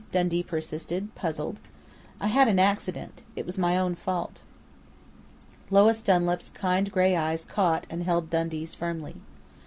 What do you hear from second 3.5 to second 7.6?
my own fault." Lois Dunlap's kind grey eyes